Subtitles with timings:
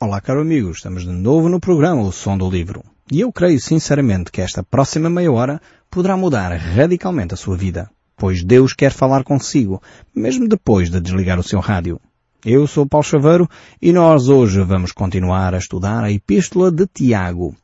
[0.00, 2.84] Olá, caro amigo, estamos de novo no programa O Som do Livro.
[3.10, 7.90] E eu creio sinceramente que esta próxima meia hora poderá mudar radicalmente a sua vida,
[8.16, 9.82] pois Deus quer falar consigo,
[10.14, 12.00] mesmo depois de desligar o seu rádio.
[12.46, 13.50] Eu sou Paulo Chaveiro
[13.82, 17.56] e nós hoje vamos continuar a estudar a Epístola de Tiago.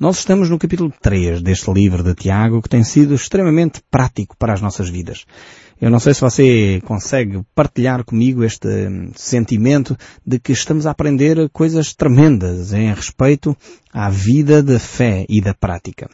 [0.00, 4.54] Nós estamos no capítulo 3 deste livro de Tiago que tem sido extremamente prático para
[4.54, 5.26] as nossas vidas.
[5.82, 8.68] Eu não sei se você consegue partilhar comigo este
[9.16, 13.56] sentimento de que estamos a aprender coisas tremendas em respeito
[13.92, 16.08] à vida da fé e da prática.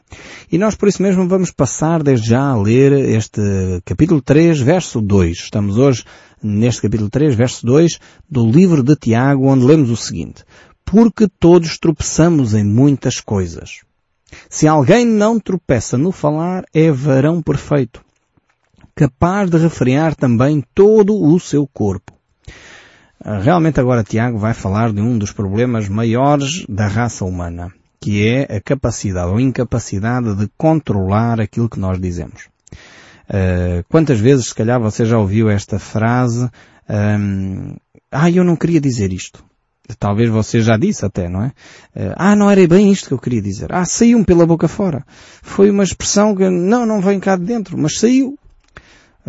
[0.50, 3.42] E nós por isso mesmo vamos passar desde já a ler este
[3.84, 5.36] capítulo 3, verso 2.
[5.36, 6.02] Estamos hoje
[6.42, 10.44] neste capítulo 3, verso 2 do livro de Tiago, onde lemos o seguinte.
[10.82, 13.82] Porque todos tropeçamos em muitas coisas.
[14.48, 18.07] Se alguém não tropeça no falar, é varão perfeito
[18.98, 22.12] capaz de refrear também todo o seu corpo.
[23.24, 28.26] Ah, realmente agora Tiago vai falar de um dos problemas maiores da raça humana, que
[28.26, 32.48] é a capacidade ou incapacidade de controlar aquilo que nós dizemos.
[33.30, 36.50] Uh, quantas vezes, se calhar, você já ouviu esta frase,
[36.88, 37.76] um,
[38.10, 39.44] ah, eu não queria dizer isto.
[39.98, 41.48] Talvez você já disse até, não é?
[41.94, 43.72] Uh, ah, não era bem isto que eu queria dizer.
[43.72, 45.04] Ah, saiu-me pela boca fora.
[45.40, 48.36] Foi uma expressão que não, não vem cá de dentro, mas saiu.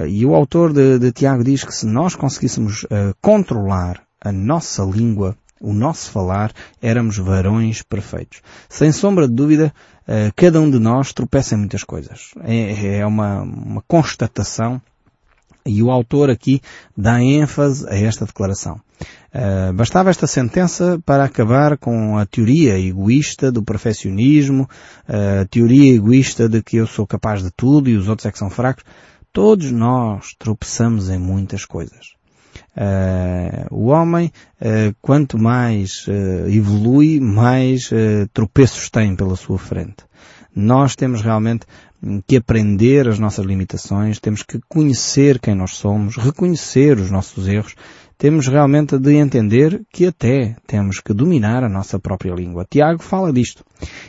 [0.07, 4.83] E o autor de, de Tiago diz que se nós conseguíssemos uh, controlar a nossa
[4.83, 8.41] língua, o nosso falar, éramos varões perfeitos.
[8.69, 9.73] Sem sombra de dúvida,
[10.07, 12.31] uh, cada um de nós tropeça em muitas coisas.
[12.43, 14.81] É, é uma, uma constatação
[15.65, 16.61] e o autor aqui
[16.97, 18.79] dá ênfase a esta declaração.
[19.33, 24.67] Uh, bastava esta sentença para acabar com a teoria egoísta do perfeccionismo,
[25.07, 28.39] a teoria egoísta de que eu sou capaz de tudo e os outros é que
[28.39, 28.83] são fracos.
[29.31, 32.13] Todos nós tropeçamos em muitas coisas.
[32.75, 37.89] Uh, o homem, uh, quanto mais uh, evolui, mais
[38.33, 40.03] tropeços tem pela sua frente.
[40.55, 41.65] Nós temos realmente
[42.25, 47.75] que aprender as nossas limitações, temos que conhecer quem nós somos, reconhecer os nossos erros
[48.19, 52.67] temos realmente de entender que até temos que dominar a nossa própria língua.
[52.69, 53.63] Tiago fala disto.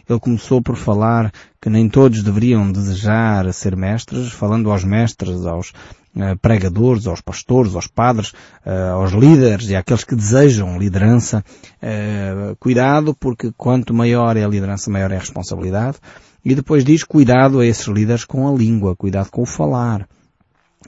[0.09, 1.33] Ele começou por falar
[1.63, 7.77] que nem todos deveriam desejar ser mestres, falando aos mestres, aos uh, pregadores, aos pastores,
[7.77, 8.33] aos padres,
[8.67, 11.45] uh, aos líderes e àqueles que desejam liderança.
[11.81, 15.99] Uh, cuidado, porque quanto maior é a liderança, maior é a responsabilidade.
[16.45, 20.09] E depois diz cuidado a esses líderes com a língua, cuidado com o falar.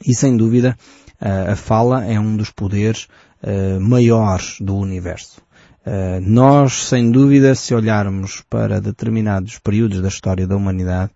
[0.04, 0.76] E sem dúvida,
[1.22, 3.06] a fala é um dos poderes
[3.42, 5.40] uh, maiores do universo.
[5.86, 11.10] Uh, nós, sem dúvida, se olharmos para determinados períodos da história da humanidade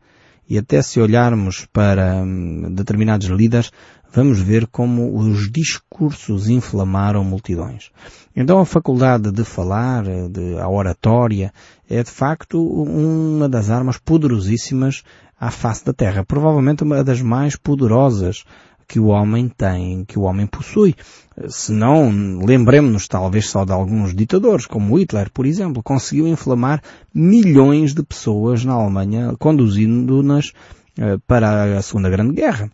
[0.48, 3.70] e até se olharmos para um, determinados líderes,
[4.12, 7.90] vamos ver como os discursos inflamaram multidões.
[8.34, 11.52] Então a faculdade de falar, de, a oratória,
[11.88, 15.02] é de facto uma das armas poderosíssimas
[15.38, 16.24] à face da Terra.
[16.24, 18.44] Provavelmente uma das mais poderosas
[18.88, 20.94] que o homem tem, que o homem possui.
[21.48, 26.82] Se não, lembremos-nos talvez só de alguns ditadores, como Hitler, por exemplo, conseguiu inflamar
[27.12, 30.52] milhões de pessoas na Alemanha, conduzindo-nas
[30.98, 32.70] eh, para a Segunda Grande Guerra.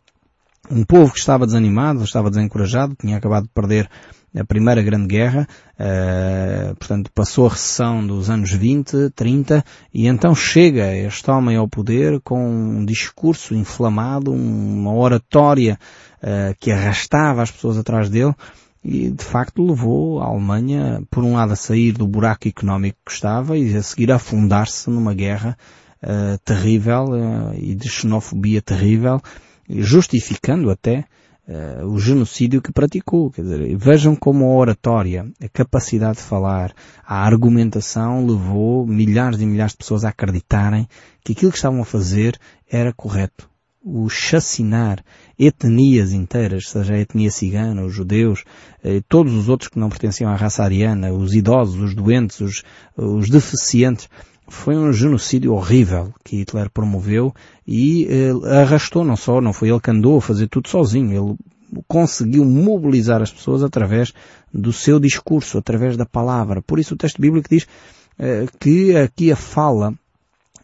[0.71, 3.89] Um povo que estava desanimado, estava desencorajado, tinha acabado de perder
[4.35, 10.35] a Primeira Grande Guerra, uh, portanto passou a recessão dos anos 20, 30 e então
[10.35, 15.79] chega este homem ao poder com um discurso inflamado, uma oratória
[16.23, 18.35] uh, que arrastava as pessoas atrás dele
[18.83, 23.13] e de facto levou a Alemanha, por um lado, a sair do buraco económico que
[23.13, 25.57] estava e a seguir a afundar-se numa guerra
[26.03, 27.07] uh, terrível
[27.55, 29.21] e de xenofobia terrível,
[29.69, 31.05] justificando até
[31.49, 33.31] uh, o genocídio que praticou.
[33.31, 36.73] Quer dizer, vejam como a oratória, a capacidade de falar,
[37.05, 40.89] a argumentação levou milhares e milhares de pessoas a acreditarem
[41.25, 42.39] que aquilo que estavam a fazer
[42.71, 43.51] era correto.
[43.85, 45.03] O chacinar
[45.37, 48.45] etnias inteiras, seja a etnia cigana, os judeus,
[48.85, 52.63] eh, todos os outros que não pertenciam à raça ariana, os idosos, os doentes, os,
[52.97, 54.09] os deficientes,
[54.53, 57.35] foi um genocídio horrível que Hitler promoveu
[57.67, 61.83] e eh, arrastou não só, não foi ele que andou a fazer tudo sozinho, ele
[61.89, 64.13] conseguiu mobilizar as pessoas através
[64.53, 66.61] do seu discurso, através da palavra.
[66.61, 67.67] Por isso o texto bíblico diz
[68.19, 69.95] eh, que aqui a fala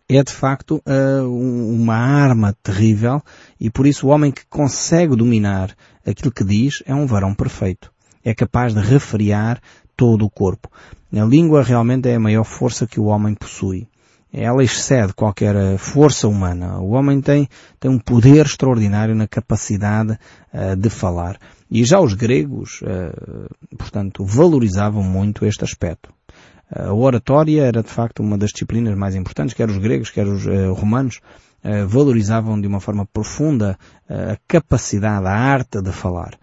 [0.07, 3.23] é de facto uh, uma arma terrível
[3.59, 5.75] e por isso o homem que consegue dominar
[6.07, 7.91] aquilo que diz é um varão perfeito.
[8.23, 9.61] É capaz de refriar
[9.99, 10.71] todo o corpo.
[11.13, 13.89] A língua realmente é a maior força que o homem possui.
[14.33, 16.79] Ela excede qualquer eh, força humana.
[16.79, 17.49] O homem tem,
[17.81, 20.13] tem um poder extraordinário na capacidade
[20.53, 21.39] uh, de falar.
[21.71, 26.13] E já os gregos, uh, portanto, valorizavam muito este aspecto.
[26.71, 30.47] A oratória era de facto uma das disciplinas mais importantes, quer os gregos, quer os
[30.47, 31.21] uh, romanos,
[31.65, 33.79] uh, valorizavam de uma forma profunda
[34.09, 36.39] uh, a capacidade, a arte de falar.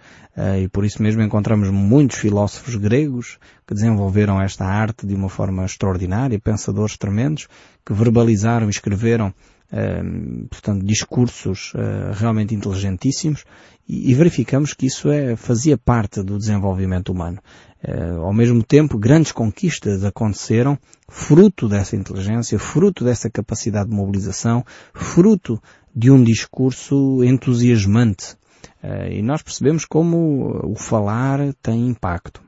[0.62, 5.64] e por isso mesmo encontramos muitos filósofos gregos que desenvolveram esta arte de uma forma
[5.64, 7.48] extraordinária, pensadores tremendos,
[7.86, 9.34] que verbalizaram e escreveram
[10.50, 13.44] portanto, discursos uh, realmente inteligentíssimos
[13.88, 17.40] e, e, verificamos que isso é, fazia parte do desenvolvimento humano.
[17.84, 20.78] Uh, ao mesmo tempo, grandes conquistas aconteceram
[21.08, 25.62] fruto dessa inteligência, fruto dessa capacidade de mobilização, fruto
[25.96, 28.36] de um discurso entusiasmante.
[28.84, 32.42] Uh, e nós percebemos como o falar tem impacto.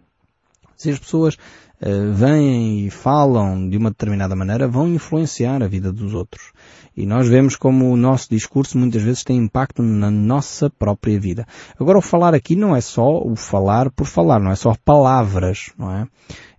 [0.76, 1.38] Se as pessoas
[1.82, 6.52] uh, vêm e falam de uma determinada maneira, vão influenciar a vida dos outros.
[6.96, 11.46] E nós vemos como o nosso discurso muitas vezes tem impacto na nossa própria vida.
[11.80, 15.72] Agora o falar aqui não é só o falar por falar, não é só palavras,
[15.78, 16.08] não é?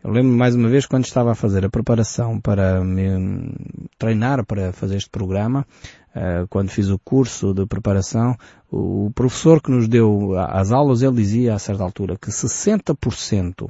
[0.03, 3.53] Eu lembro mais uma vez quando estava a fazer a preparação para me
[3.99, 5.67] treinar para fazer este programa,
[6.15, 8.37] eh, quando fiz o curso de preparação,
[8.71, 13.69] o professor que nos deu as aulas, ele dizia a certa altura que 60%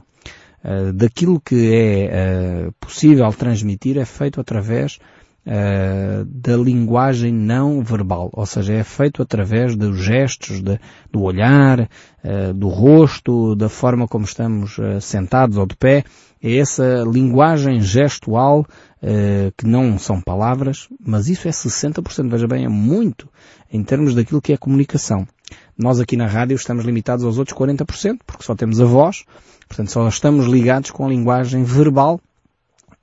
[0.64, 4.99] eh, daquilo que é eh, possível transmitir é feito através
[5.49, 10.78] uh, da linguagem não verbal, ou seja, é feito através dos gestos, de,
[11.10, 16.05] do olhar, uh, do rosto, da forma como estamos uh, sentados ou de pé.
[16.40, 18.64] É essa linguagem gestual
[19.56, 23.28] que não são palavras, mas isso é 60%, veja bem, é muito
[23.72, 25.26] em termos daquilo que é comunicação.
[25.76, 29.25] Nós aqui na rádio estamos limitados aos outros 40%, porque só temos a voz,
[29.69, 32.20] portanto só estamos ligados com a linguagem verbal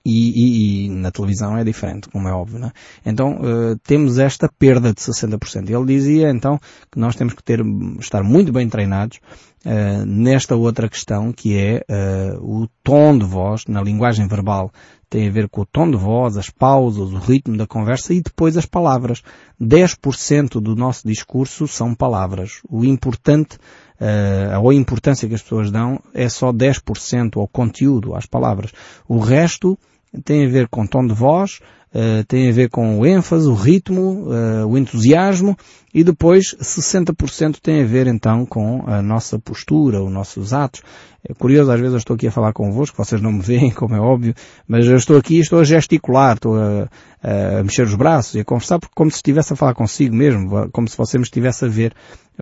[0.06, 2.72] e, e, e, na televisão é diferente, como é óbvio, né?
[3.04, 5.68] Então uh, temos esta perda de 60%.
[5.68, 6.60] Ele dizia então
[6.92, 7.62] que nós temos que ter,
[8.00, 9.18] estar muito bem treinados
[9.66, 14.72] uh, nesta outra questão que é uh, o tom de voz na linguagem verbal
[15.10, 18.22] tem a ver com o tom de voz, as pausas, o ritmo da conversa e
[18.22, 19.24] depois as palavras.
[19.62, 22.60] 10% do nosso discurso são palavras.
[22.70, 23.58] O importante,
[24.00, 28.72] uh, ou a importância que as pessoas dão é só 10% ao conteúdo, às palavras.
[29.08, 29.78] O resto
[30.24, 31.60] tem a ver com tom de voz,
[31.96, 35.58] uh, tem a ver com o ênfase, o ritmo, uh, o entusiasmo
[35.94, 40.82] e depois 60% tem a ver então com a nossa postura, os nossos atos.
[41.28, 43.96] É curioso, às vezes eu estou aqui a falar convosco, vocês não me veem, como
[43.96, 44.36] é óbvio,
[44.68, 46.90] mas eu estou aqui, estou a gesticular, estou a,
[47.24, 50.88] a mexer os braços e a conversar como se estivesse a falar consigo mesmo, como
[50.88, 51.94] se você me estivesse a ver.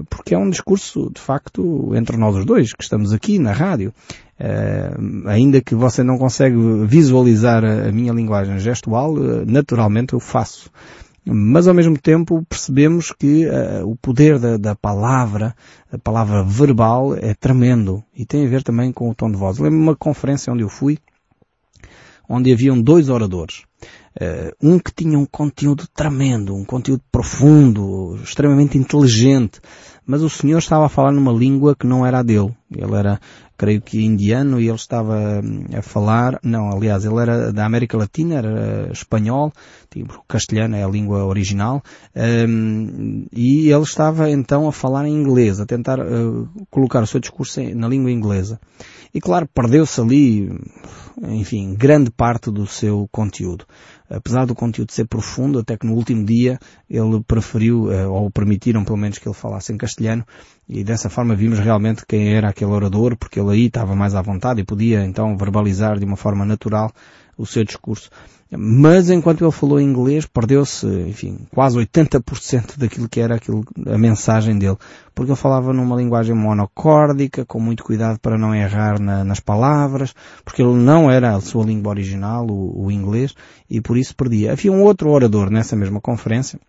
[0.09, 3.93] Porque é um discurso, de facto, entre nós os dois, que estamos aqui na rádio.
[4.39, 6.55] Uh, ainda que você não consegue
[6.87, 10.71] visualizar a, a minha linguagem gestual, uh, naturalmente eu faço.
[11.25, 15.55] Mas ao mesmo tempo percebemos que uh, o poder da, da, palavra,
[15.91, 19.59] a palavra verbal é tremendo e tem a ver também com o tom de voz.
[19.59, 20.97] Lembro-me uma conferência onde eu fui,
[22.27, 23.61] onde haviam dois oradores.
[24.61, 29.59] Um que tinha um conteúdo tremendo, um conteúdo profundo, extremamente inteligente,
[30.05, 32.53] mas o senhor estava a falar numa língua que não era a dele.
[32.71, 33.19] Ele era,
[33.57, 37.97] creio que indiano, e ele estava hum, a falar, não, aliás, ele era da América
[37.97, 39.51] Latina, era espanhol,
[39.89, 41.83] tipo, castelhano é a língua original,
[42.15, 47.19] um, e ele estava então a falar em inglês, a tentar uh, colocar o seu
[47.19, 48.59] discurso na língua inglesa.
[49.13, 50.51] E claro, perdeu-se ali,
[51.21, 53.65] enfim, grande parte do seu conteúdo.
[54.15, 58.83] Apesar do conteúdo ser profundo, até que no último dia ele preferiu, eh, ou permitiram
[58.83, 60.23] pelo menos que ele falasse em castelhano,
[60.69, 64.21] e dessa forma vimos realmente quem era aquele orador, porque ele aí estava mais à
[64.21, 66.91] vontade e podia então verbalizar de uma forma natural
[67.37, 68.09] o seu discurso.
[68.55, 73.97] Mas enquanto ele falou em inglês, perdeu-se, enfim, quase 80% daquilo que era aquilo, a
[73.97, 74.77] mensagem dele.
[75.15, 80.13] Porque ele falava numa linguagem monocórdica, com muito cuidado para não errar na, nas palavras,
[80.45, 83.33] porque ele não era a sua língua original, o, o inglês,
[83.69, 84.51] e por isso perdia.
[84.51, 86.59] Havia um outro orador nessa mesma conferência,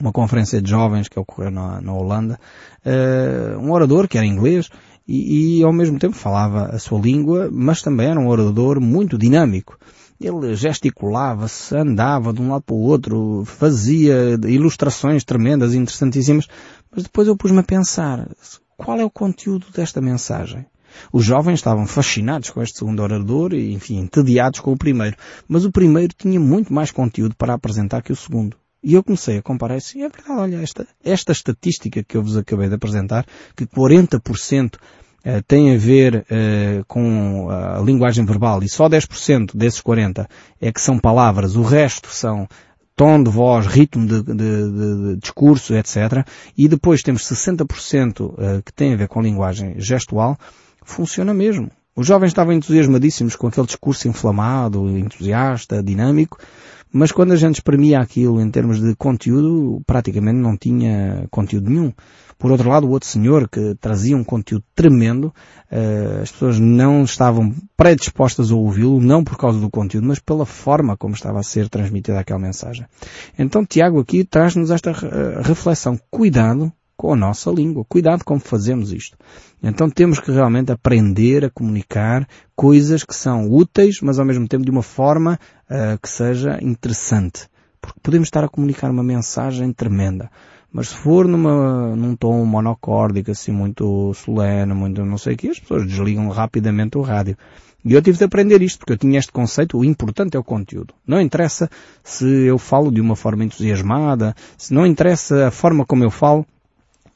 [0.00, 2.38] uma conferência de jovens que ocorreu na, na Holanda,
[2.86, 4.70] uh, um orador que era inglês,
[5.08, 9.16] e, e ao mesmo tempo falava a sua língua, mas também era um orador muito
[9.16, 9.78] dinâmico.
[10.20, 16.46] Ele gesticulava-se, andava de um lado para o outro, fazia ilustrações tremendas, interessantíssimas,
[16.90, 18.28] mas depois eu pus-me a pensar,
[18.76, 20.66] qual é o conteúdo desta mensagem?
[21.12, 25.16] Os jovens estavam fascinados com este segundo orador e, enfim, entediados com o primeiro.
[25.46, 28.56] Mas o primeiro tinha muito mais conteúdo para apresentar que o segundo.
[28.82, 29.98] E eu comecei a comparar isso.
[29.98, 34.78] E é verdade, olha, esta, esta estatística que eu vos acabei de apresentar, que 40%
[35.24, 40.28] eh, tem a ver uh, com a linguagem verbal e só 10% desses 40
[40.60, 42.48] é que são palavras, o resto são
[42.94, 46.26] tom de voz, ritmo de, de, de, de discurso, etc.
[46.56, 50.38] E depois temos 60% uh, que tem a ver com a linguagem gestual,
[50.84, 51.70] funciona mesmo.
[51.94, 56.38] Os jovens estavam entusiasmadíssimos com aquele discurso inflamado, entusiasta, dinâmico,
[56.92, 61.92] mas quando a gente espremia aquilo em termos de conteúdo, praticamente não tinha conteúdo nenhum.
[62.38, 65.34] Por outro lado, o outro senhor que trazia um conteúdo tremendo,
[65.72, 70.46] uh, as pessoas não estavam predispostas a ouvi-lo, não por causa do conteúdo, mas pela
[70.46, 72.86] forma como estava a ser transmitida aquela mensagem.
[73.36, 75.98] Então Tiago aqui traz-nos esta uh, reflexão.
[76.10, 77.84] Cuidado com a nossa língua.
[77.88, 79.16] Cuidado como fazemos isto.
[79.62, 82.26] Então temos que realmente aprender a comunicar
[82.56, 85.38] coisas que são úteis, mas ao mesmo tempo de uma forma
[85.70, 87.48] uh, que seja interessante.
[87.80, 90.30] Porque podemos estar a comunicar uma mensagem tremenda.
[90.72, 95.48] Mas se for numa, num tom monocórdico, assim, muito solene, muito não sei o que,
[95.48, 97.36] as pessoas desligam rapidamente o rádio.
[97.84, 100.44] E eu tive de aprender isto, porque eu tinha este conceito, o importante é o
[100.44, 100.92] conteúdo.
[101.06, 101.70] Não interessa
[102.02, 106.44] se eu falo de uma forma entusiasmada, se não interessa a forma como eu falo,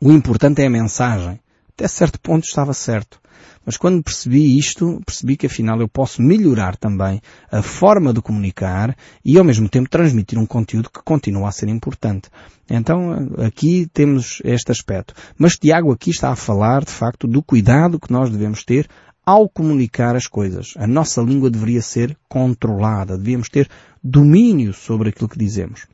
[0.01, 1.39] o importante é a mensagem.
[1.75, 3.21] Até certo ponto estava certo.
[3.65, 7.21] Mas quando percebi isto, percebi que afinal eu posso melhorar também
[7.51, 11.69] a forma de comunicar e ao mesmo tempo transmitir um conteúdo que continua a ser
[11.69, 12.29] importante.
[12.69, 15.15] Então aqui temos este aspecto.
[15.39, 18.89] Mas Tiago aqui está a falar de facto do cuidado que nós devemos ter
[19.25, 20.75] ao comunicar as coisas.
[20.77, 23.69] A nossa língua deveria ser controlada, devíamos ter
[24.03, 25.87] domínio sobre aquilo que dizemos.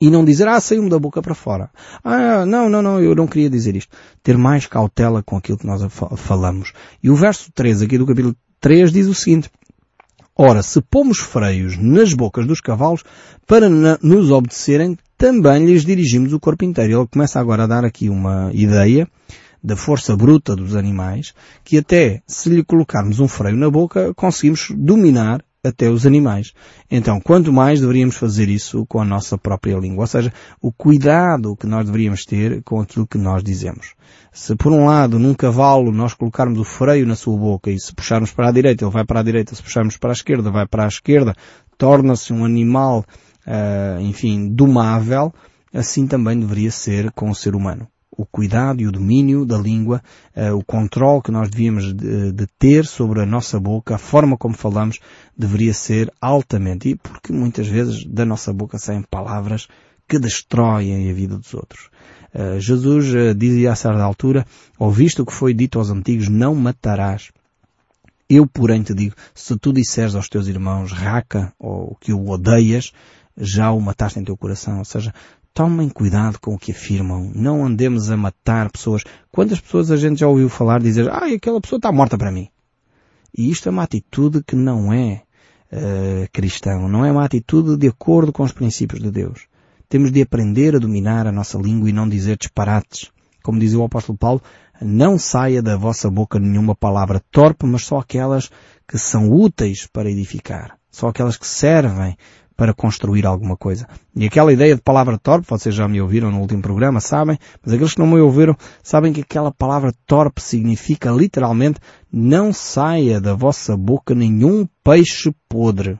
[0.00, 1.70] E não dizer, ah, saiu-me da boca para fora.
[2.02, 3.94] Ah, não, não, não, eu não queria dizer isto.
[4.22, 5.82] Ter mais cautela com aquilo que nós
[6.16, 6.72] falamos.
[7.02, 9.50] E o verso 3 aqui do capítulo 3 diz o seguinte,
[10.42, 13.04] Ora, se pomos freios nas bocas dos cavalos
[13.46, 16.98] para nos obedecerem, também lhes dirigimos o corpo inteiro.
[16.98, 19.06] Ele começa agora a dar aqui uma ideia
[19.62, 24.70] da força bruta dos animais, que até se lhe colocarmos um freio na boca, conseguimos
[24.74, 26.52] dominar até os animais.
[26.90, 31.54] Então, quanto mais deveríamos fazer isso com a nossa própria língua, ou seja, o cuidado
[31.54, 33.94] que nós deveríamos ter com aquilo que nós dizemos.
[34.32, 37.94] Se por um lado, num cavalo, nós colocarmos o freio na sua boca e se
[37.94, 40.66] puxarmos para a direita, ele vai para a direita, se puxarmos para a esquerda, vai
[40.66, 41.34] para a esquerda,
[41.76, 43.04] torna-se um animal,
[43.46, 45.32] uh, enfim, domável,
[45.74, 47.86] assim também deveria ser com o ser humano
[48.20, 50.02] o cuidado e o domínio da língua,
[50.36, 54.36] uh, o controle que nós devíamos de, de, ter sobre a nossa boca, a forma
[54.36, 54.98] como falamos,
[55.34, 56.90] deveria ser altamente.
[56.90, 59.68] E porque muitas vezes da nossa boca saem palavras
[60.06, 61.88] que destroem a vida dos outros.
[62.34, 64.44] Uh, Jesus dizia a certa altura,
[64.78, 67.30] ouviste o que foi dito aos antigos, não matarás.
[68.28, 72.92] Eu, porém, te digo, se tu disseres aos teus irmãos raca ou que o odeias,
[73.36, 74.78] já o mataste em teu coração.
[74.78, 75.12] Ou seja,
[75.52, 77.30] tomem cuidado com o que afirmam.
[77.34, 79.02] Não andemos a matar pessoas.
[79.30, 82.48] Quantas pessoas a gente já ouviu falar dizer, ah, aquela pessoa está morta para mim.
[83.36, 85.22] E isto é uma atitude que não é
[85.72, 86.88] uh, cristão.
[86.88, 89.46] Não é uma atitude de acordo com os princípios de Deus.
[89.88, 93.10] Temos de aprender a dominar a nossa língua e não dizer disparates.
[93.42, 94.42] Como dizia o apóstolo Paulo,
[94.80, 98.50] não saia da vossa boca nenhuma palavra torpe, mas só aquelas
[98.86, 100.78] que são úteis para edificar.
[100.90, 102.16] Só aquelas que servem
[102.60, 103.88] para construir alguma coisa.
[104.14, 107.72] E aquela ideia de palavra torpe, vocês já me ouviram no último programa, sabem, mas
[107.72, 111.80] aqueles que não me ouviram sabem que aquela palavra torpe significa literalmente
[112.12, 115.98] não saia da vossa boca nenhum peixe podre.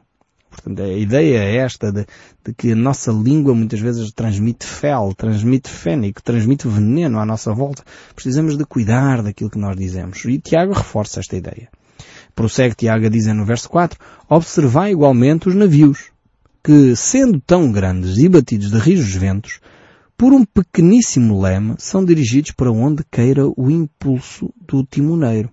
[0.51, 2.05] Portanto, a ideia é esta de,
[2.45, 7.55] de, que a nossa língua muitas vezes transmite fel, transmite fênico, transmite veneno à nossa
[7.55, 7.83] volta.
[8.15, 10.23] Precisamos de cuidar daquilo que nós dizemos.
[10.27, 11.71] E Tiago reforça esta ideia.
[12.35, 13.99] Prossegue Tiago a dizer no verso 4,
[14.29, 16.10] observai igualmente os navios,
[16.63, 19.61] que, sendo tão grandes e batidos de rijos ventos,
[20.17, 25.51] por um pequeníssimo leme, são dirigidos para onde queira o impulso do timoneiro.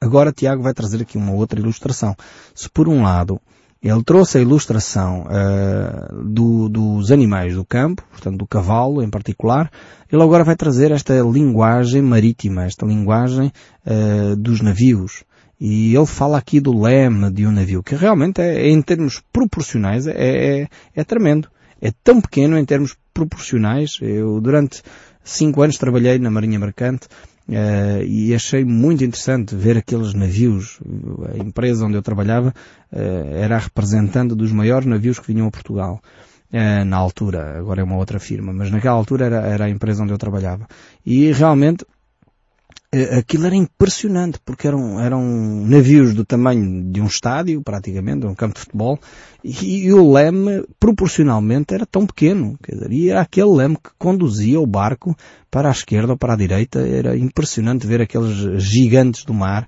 [0.00, 2.14] Agora Tiago vai trazer aqui uma outra ilustração.
[2.54, 3.40] Se por um lado
[3.82, 9.70] ele trouxe a ilustração uh, do, dos animais do campo, portanto do cavalo em particular,
[10.10, 13.52] ele agora vai trazer esta linguagem marítima, esta linguagem
[13.86, 15.24] uh, dos navios.
[15.60, 20.06] E ele fala aqui do leme de um navio, que realmente é, em termos proporcionais
[20.06, 21.48] é, é, é tremendo.
[21.80, 23.98] É tão pequeno em termos proporcionais.
[24.00, 24.82] Eu durante
[25.22, 27.08] cinco anos trabalhei na Marinha Mercante
[27.46, 30.80] Uh, e achei muito interessante ver aqueles navios.
[31.30, 32.54] A empresa onde eu trabalhava
[32.90, 36.00] uh, era a representante dos maiores navios que vinham a Portugal.
[36.50, 40.02] Uh, na altura, agora é uma outra firma, mas naquela altura era, era a empresa
[40.02, 40.66] onde eu trabalhava.
[41.04, 41.93] E realmente eh,
[43.18, 45.22] aquilo era impressionante, porque eram, eram
[45.66, 48.98] navios do tamanho de um estádio, praticamente, de um campo de futebol,
[49.42, 52.56] e, e, o leme, proporcionalmente, era tão pequeno.
[52.62, 55.16] Quer dizer, e era aquele leme que conduzia o barco
[55.50, 56.80] para a esquerda ou para a direita.
[56.80, 59.66] Era impressionante ver aqueles gigantes do mar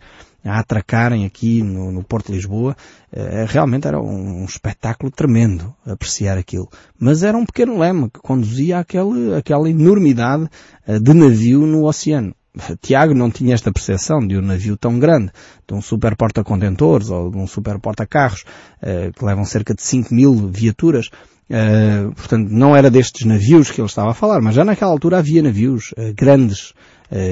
[0.48, 2.76] a atracarem aqui no, no Porto de Lisboa.
[3.12, 6.68] Eh, realmente era um, um, espetáculo tremendo apreciar aquilo.
[6.98, 10.48] Mas era um pequeno leme que conduzia aquele, aquela enormidade
[10.86, 12.34] eh, de navio no oceano.
[12.80, 15.30] Tiago não tinha esta percepção de um navio tão grande,
[15.66, 18.44] de um super porta-contentores ou de um super porta-carros,
[18.82, 21.10] uh, que levam cerca de 5 mil viaturas.
[21.48, 25.18] Uh, portanto, não era destes navios que ele estava a falar, mas já naquela altura
[25.18, 26.72] havia navios uh, grandes.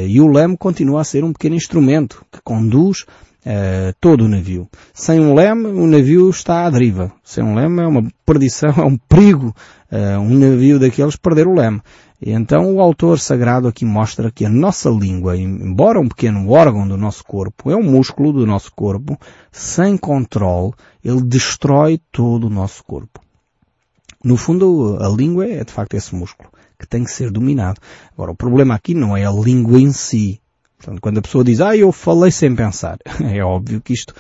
[0.09, 3.05] e o leme continua a ser um pequeno instrumento que conduz
[4.01, 4.69] todo o navio.
[4.95, 7.13] Sem um leme, o navio está à deriva.
[7.23, 9.55] Sem um leme é uma perdição, é um perigo
[10.21, 11.83] um navio daqueles perder o leme.
[12.27, 16.97] Então o autor sagrado aqui mostra que a nossa língua, embora um pequeno órgão do
[16.97, 19.19] nosso corpo, é um músculo do nosso corpo,
[19.53, 20.73] sem controle,
[21.05, 23.21] ele destrói todo o nosso corpo.
[24.25, 27.79] No fundo, a língua é de facto esse músculo que tem que ser dominado.
[28.15, 30.41] Agora, o problema aqui não é a língua em si.
[30.79, 34.15] Portanto, quando a pessoa diz, ah, eu falei sem pensar, é óbvio que isto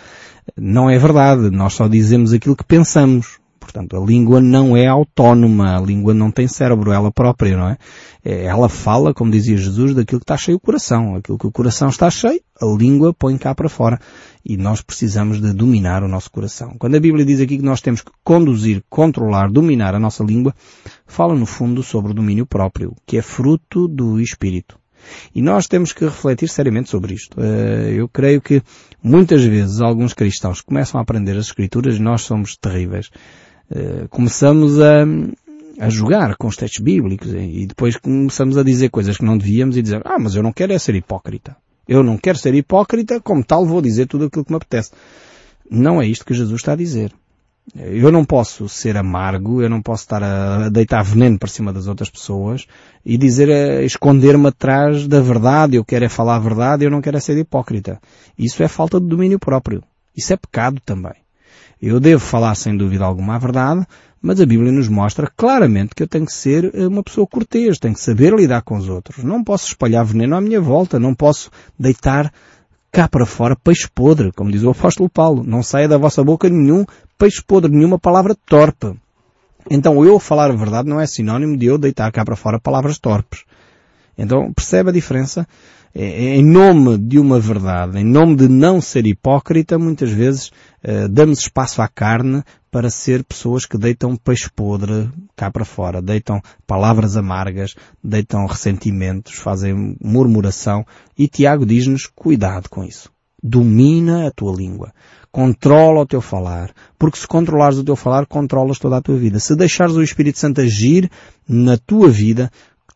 [0.54, 1.49] não é verdade.
[1.50, 3.38] Nós só dizemos aquilo que pensamos.
[3.64, 7.78] Portanto, a língua não é autónoma, a língua não tem cérebro ela própria, não é?
[8.23, 8.44] é?
[8.44, 11.16] Ela fala, como dizia Jesus, daquilo que está cheio o coração.
[11.16, 13.99] Aquilo que o coração está cheio, a língua põe cá para fora.
[14.44, 16.76] E nós precisamos de dominar o nosso coração.
[16.78, 20.54] Quando a Bíblia diz aqui que nós temos que conduzir, controlar, dominar a nossa língua,
[21.06, 24.78] fala no fundo sobre o domínio próprio, que é fruto do Espírito.
[25.35, 27.40] E nós temos que refletir seriamente sobre isto.
[27.40, 28.62] Eh, eu creio que
[29.02, 33.11] muitas vezes alguns cristãos começam a aprender as Escrituras e nós somos terríveis.
[33.71, 35.04] Eh, começamos a,
[35.78, 39.76] a jogar com os textos bíblicos e depois começamos a dizer coisas que não devíamos
[39.76, 41.56] e dizer, ah, mas eu não quero é ser hipócrita.
[41.87, 44.90] Eu não quero ser hipócrita, como tal vou dizer tudo aquilo que me apetece.
[45.71, 47.12] Não é isto que Jesus está a dizer.
[47.75, 51.87] Eu não posso ser amargo, eu não posso estar a deitar veneno para cima das
[51.87, 52.66] outras pessoas
[53.04, 57.00] e dizer, a esconder-me atrás da verdade, eu quero é falar a verdade, eu não
[57.00, 57.99] quero é ser hipócrita.
[58.38, 59.83] Isso é falta de domínio próprio.
[60.14, 61.23] Isso é pecado também.
[61.86, 63.86] Eu devo falar sem dúvida alguma a verdade,
[64.22, 67.78] mas a Bíblia nos mostra claramente que eu tenho que ser eh, uma pessoa cortês,
[67.78, 69.22] tenho que saber lidar com os outros.
[69.22, 72.32] Não posso espalhar veneno à minha volta, não posso deitar
[72.90, 75.44] cá para fora peixe podre, como diz o apóstolo Paulo.
[75.44, 76.86] Não saia da vossa boca nenhum
[77.18, 78.98] peixe podre, nenhuma palavra torpe.
[79.70, 82.98] Então eu falar a verdade não é sinónimo de eu deitar cá para fora palavras
[82.98, 83.44] torpes.
[84.16, 85.46] Então percebe a diferença?
[85.94, 90.48] É, é, em nome de uma verdade, em nome de não ser hipócrita, muitas vezes
[90.83, 96.03] uh, damos espaço à carne para ser pessoas que deitam peixe podre cá para fora,
[96.03, 100.85] deitam palavras amargas, deitam ressentimentos, fazem murmuração
[101.16, 103.09] e Tiago diz-nos cuidado com isso.
[103.40, 104.92] Domina a tua língua.
[105.31, 106.72] Controla o teu falar.
[106.98, 109.38] Porque se controlares o teu falar, controlas toda a tua vida.
[109.38, 111.11] Se deixares o Espírito Santo agir
[111.46, 112.50] na tua vida,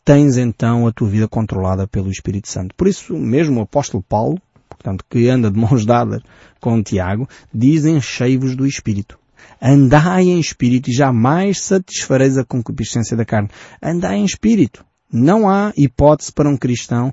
[0.09, 2.75] tens então a tua vida controlada pelo Espírito Santo.
[2.75, 6.23] Por isso mesmo o apóstolo Paulo, portanto, que anda de mãos dadas
[6.59, 9.19] com Tiago, diz enchei-vos do Espírito.
[9.61, 13.51] Andai em Espírito e jamais satisfareis a concupiscência da carne.
[13.83, 14.83] Andai em Espírito.
[15.13, 17.13] Não há hipótese para um cristão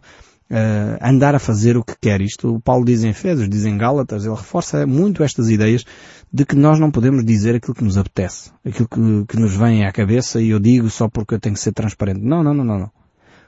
[0.49, 2.21] uh, andar a fazer o que quer.
[2.21, 5.85] Isto o Paulo diz em Efésios, diz em Gálatas, ele reforça muito estas ideias
[6.31, 9.85] de que nós não podemos dizer aquilo que nos apetece, aquilo que, que nos vem
[9.85, 12.21] à cabeça e eu digo só porque eu tenho que ser transparente.
[12.21, 12.91] Não, não, não, não, não.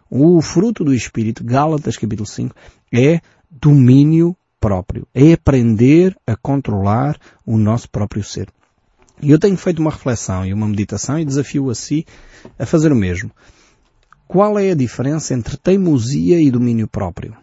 [0.09, 2.55] O fruto do Espírito, Gálatas capítulo 5,
[2.93, 5.05] é domínio próprio.
[5.13, 8.47] É aprender a controlar o nosso próprio ser.
[9.21, 12.05] E eu tenho feito uma reflexão e uma meditação e desafio a si
[12.57, 13.31] a fazer o mesmo.
[14.27, 17.33] Qual é a diferença entre teimosia e domínio próprio?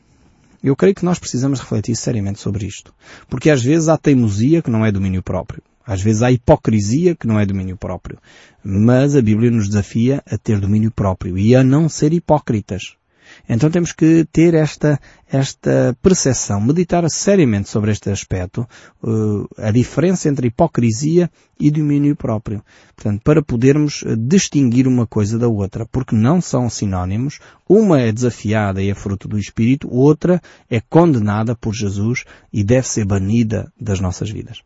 [0.62, 2.92] Eu creio que nós precisamos refletir seriamente sobre isto.
[3.28, 5.62] Porque às vezes há teimosia que não é domínio próprio.
[5.86, 8.18] Às vezes há hipocrisia que não é domínio próprio.
[8.62, 12.96] Mas a Bíblia nos desafia a ter domínio próprio e a não ser hipócritas.
[13.48, 14.98] Então temos que ter esta,
[15.30, 18.66] esta percepção, meditar seriamente sobre este aspecto,
[19.02, 22.62] uh, a diferença entre hipocrisia e domínio próprio.
[22.96, 28.12] Portanto, para podermos uh, distinguir uma coisa da outra, porque não são sinónimos, uma é
[28.12, 33.72] desafiada e é fruto do Espírito, outra é condenada por Jesus e deve ser banida
[33.80, 34.62] das nossas vidas.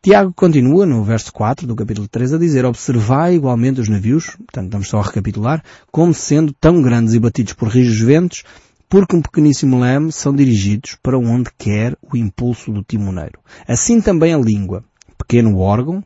[0.00, 4.70] Tiago continua no verso 4 do capítulo 3 a dizer, observai igualmente os navios, portanto
[4.70, 8.44] vamos só a recapitular, como sendo tão grandes e batidos por rijos ventos,
[8.88, 13.40] porque um pequeníssimo leme são dirigidos para onde quer o impulso do timoneiro.
[13.66, 14.84] Assim também a língua,
[15.18, 16.02] pequeno órgão,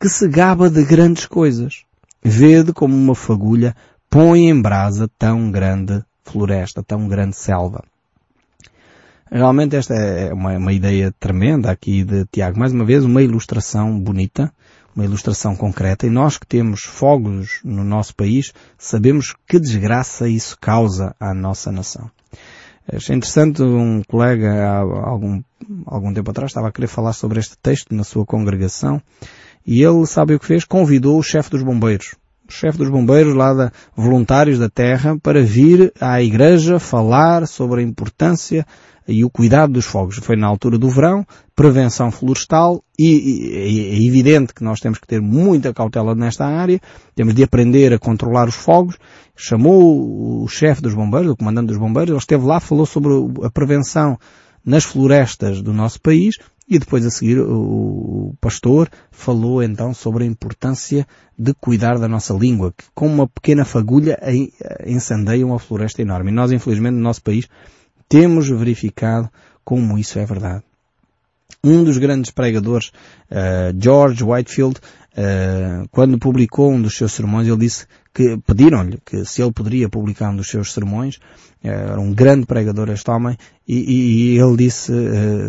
[0.00, 1.84] que se gaba de grandes coisas.
[2.22, 3.76] Vede como uma fagulha
[4.10, 7.84] põe em brasa tão grande floresta, tão grande selva.
[9.36, 12.58] Realmente esta é uma, uma ideia tremenda aqui de Tiago.
[12.58, 14.50] Mais uma vez, uma ilustração bonita,
[14.94, 16.06] uma ilustração concreta.
[16.06, 21.70] E nós que temos fogos no nosso país, sabemos que desgraça isso causa à nossa
[21.70, 22.10] nação.
[22.90, 25.42] Achei interessante, um colega há algum,
[25.84, 29.02] algum tempo atrás estava a querer falar sobre este texto na sua congregação
[29.66, 30.64] e ele, sabe o que fez?
[30.64, 32.14] Convidou o chefe dos bombeiros
[32.48, 37.84] chefe dos bombeiros lá da Voluntários da Terra, para vir à igreja falar sobre a
[37.84, 38.66] importância
[39.08, 40.16] e o cuidado dos fogos.
[40.16, 45.20] Foi na altura do verão, prevenção florestal e, é evidente que nós temos que ter
[45.20, 46.80] muita cautela nesta área,
[47.14, 48.96] temos de aprender a controlar os fogos.
[49.36, 53.12] Chamou o chefe dos bombeiros, o comandante dos bombeiros, ele esteve lá, falou sobre
[53.44, 54.18] a prevenção
[54.64, 56.36] nas florestas do nosso país
[56.68, 61.06] e depois a seguir o pastor falou então sobre a importância
[61.38, 64.18] de cuidar da nossa língua, que com uma pequena fagulha
[64.84, 66.30] incendeia uma floresta enorme.
[66.30, 67.48] E nós, infelizmente, no nosso país,
[68.08, 69.30] temos verificado
[69.64, 70.64] como isso é verdade.
[71.62, 72.88] Um dos grandes pregadores,
[73.30, 79.26] uh, George Whitefield, uh, quando publicou um dos seus sermões, ele disse que pediram-lhe que
[79.26, 81.16] se ele poderia publicar um dos seus sermões,
[81.62, 83.36] uh, era um grande pregador este homem,
[83.68, 84.92] e, e ele disse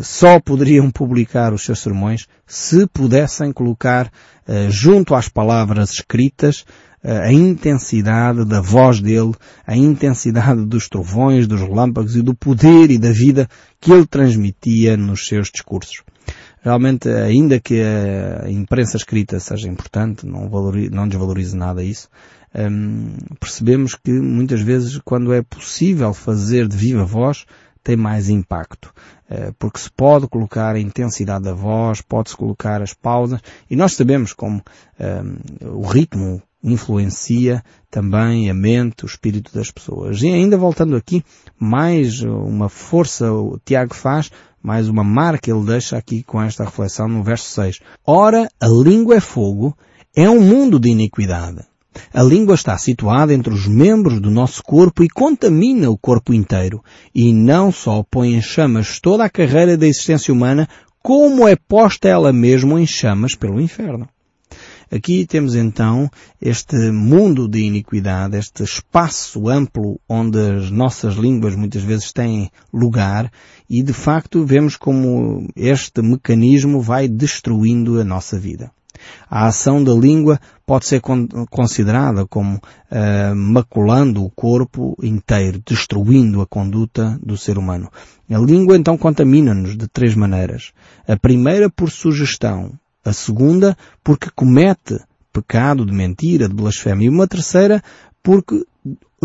[0.04, 4.12] só poderiam publicar os seus sermões se pudessem colocar
[4.70, 6.66] junto às palavras escritas
[7.04, 9.34] a intensidade da voz dele,
[9.66, 13.48] a intensidade dos trovões, dos relâmpagos e do poder e da vida
[13.80, 16.02] que ele transmitia nos seus discursos.
[16.62, 22.10] Realmente, ainda que a imprensa escrita seja importante, não, valorize, não desvalorize nada isso,
[22.56, 27.46] hum, percebemos que muitas vezes quando é possível fazer de viva voz,
[27.84, 28.94] tem mais impacto.
[29.30, 33.94] Eh, porque se pode colocar a intensidade da voz, pode-se colocar as pausas, e nós
[33.94, 34.62] sabemos como
[35.00, 40.22] um, o ritmo influencia também a mente, o espírito das pessoas.
[40.22, 41.24] E ainda voltando aqui,
[41.58, 44.32] mais uma força o Tiago faz,
[44.62, 47.80] mais uma marca ele deixa aqui com esta reflexão no verso 6.
[48.06, 49.78] Ora, a língua é fogo,
[50.16, 51.62] é um mundo de iniquidade.
[52.14, 56.84] A língua está situada entre os membros do nosso corpo e contamina o corpo inteiro.
[57.14, 60.68] E não só põe em chamas toda a carreira da existência humana,
[61.02, 64.08] como é posta ela mesma em chamas pelo inferno.
[64.90, 66.10] Aqui temos então
[66.42, 73.30] este mundo de iniquidade, este espaço amplo onde as nossas línguas muitas vezes têm lugar
[73.70, 78.72] e de facto vemos como este mecanismo vai destruindo a nossa vida.
[79.30, 81.02] A ação da língua pode ser
[81.50, 87.90] considerada como uh, maculando o corpo inteiro, destruindo a conduta do ser humano.
[88.30, 90.72] A língua então contamina-nos de três maneiras.
[91.08, 95.00] A primeira por sugestão, a segunda, porque comete
[95.32, 97.06] pecado de mentira, de blasfémia.
[97.06, 97.82] E uma terceira,
[98.22, 98.66] porque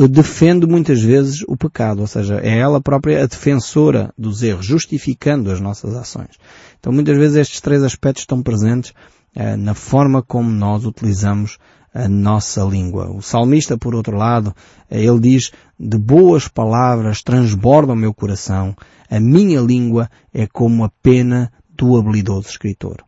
[0.08, 5.50] defende muitas vezes o pecado, ou seja, é ela própria a defensora dos erros, justificando
[5.50, 6.38] as nossas ações.
[6.80, 8.92] Então muitas vezes estes três aspectos estão presentes
[9.35, 11.59] eh, na forma como nós utilizamos
[11.95, 13.11] a nossa língua.
[13.11, 14.55] O salmista, por outro lado,
[14.90, 18.75] eh, ele diz, de boas palavras transborda o meu coração,
[19.11, 23.05] a minha língua é como a pena do habilidoso escritor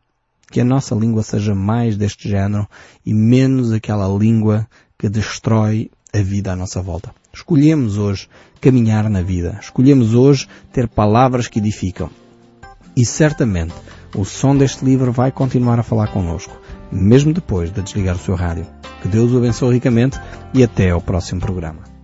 [0.55, 2.69] que a nossa língua seja mais deste género
[3.05, 7.13] e menos aquela língua que destrói a vida à nossa volta.
[7.33, 8.29] Escolhemos hoje
[8.61, 9.59] caminhar na vida.
[9.61, 12.09] Escolhemos hoje ter palavras que edificam.
[12.97, 13.75] E certamente
[14.15, 16.57] o som deste livro vai continuar a falar connosco,
[16.91, 18.67] mesmo depois de desligar o seu rádio.
[19.03, 20.19] Que Deus o abençoe ricamente
[20.53, 21.85] e até ao próximo programa.